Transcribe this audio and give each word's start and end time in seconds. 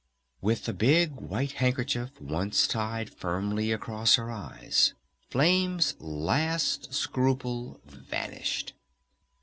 With 0.41 0.65
the 0.65 0.73
big 0.73 1.11
white 1.11 1.51
handkerchief 1.51 2.19
once 2.19 2.65
tied 2.65 3.13
firmly 3.13 3.71
across 3.71 4.15
her 4.15 4.31
eyes, 4.31 4.95
Flame's 5.29 5.93
last 5.99 6.91
scruple 6.91 7.79
vanished. 7.85 8.73